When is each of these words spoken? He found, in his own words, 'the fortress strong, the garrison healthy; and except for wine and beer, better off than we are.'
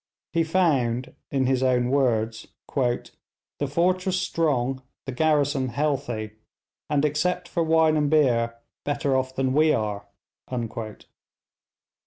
He 0.33 0.43
found, 0.43 1.13
in 1.29 1.45
his 1.45 1.61
own 1.61 1.91
words, 1.91 2.47
'the 2.75 3.67
fortress 3.69 4.19
strong, 4.19 4.81
the 5.05 5.11
garrison 5.11 5.67
healthy; 5.67 6.31
and 6.89 7.05
except 7.05 7.47
for 7.47 7.61
wine 7.61 7.95
and 7.95 8.09
beer, 8.09 8.55
better 8.83 9.15
off 9.15 9.35
than 9.35 9.53
we 9.53 9.71
are.' 9.73 10.07